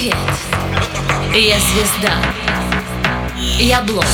Привет, 0.00 0.16
я 1.34 1.60
звезда, 1.60 2.14
я 3.58 3.82
блог. 3.82 4.06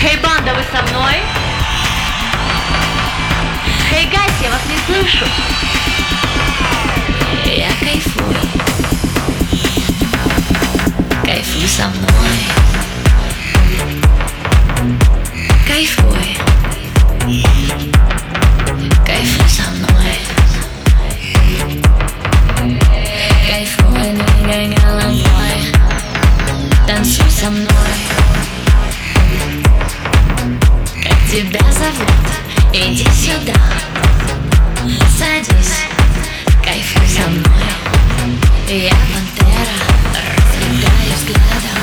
Хей, 0.00 0.16
банда, 0.22 0.54
вы 0.54 0.62
со 0.70 0.80
мной? 0.84 1.16
Хей, 3.90 4.08
гайс, 4.12 4.32
я 4.44 4.50
вас 4.50 4.60
не 4.68 4.78
слышу. 4.86 5.24
Я 7.46 7.70
кайфую, 7.80 8.36
кайфуй 11.24 11.66
со 11.66 11.88
мной. 11.88 12.75
Танцуй 26.86 27.30
со 27.30 27.50
мной. 27.50 27.66
Как 31.02 31.18
тебя 31.30 31.60
зовут? 31.70 32.08
Иди 32.72 33.04
сюда, 33.10 33.52
садись, 35.18 35.84
кайфуй 36.64 37.06
со 37.06 37.28
мной. 37.28 37.44
Я 38.66 38.94
пантера, 39.12 39.76
разлетаю 40.14 41.12
взглядом 41.16 41.78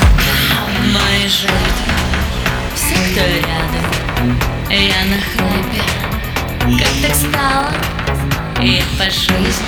Мои 0.92 1.28
жертвы, 1.28 1.92
все, 2.74 2.96
кто 3.12 3.20
рядом 3.20 4.38
Я 4.68 5.04
на 5.04 5.20
хайпе, 5.22 6.82
как 6.82 6.92
так 7.02 7.14
стало? 7.14 7.72
Я 8.60 8.82
по 8.98 9.04
жизни 9.04 9.64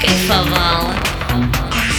кайфовала 0.00 0.94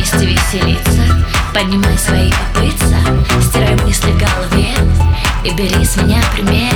вместе 0.00 0.26
веселиться. 0.26 1.26
Поднимай 1.52 1.98
свои 1.98 2.30
копытца 2.30 2.96
Стирай 3.42 3.74
мысли 3.84 4.12
в 4.12 4.18
голове 4.18 4.68
И 5.44 5.50
бери 5.50 5.84
с 5.84 5.96
меня 5.96 6.22
пример 6.32 6.69